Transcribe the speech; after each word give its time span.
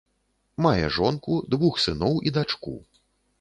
Мае 0.65 0.87
жонку, 0.95 1.37
двух 1.55 1.77
сыноў 1.85 2.17
і 2.29 2.35
дачку. 2.39 2.75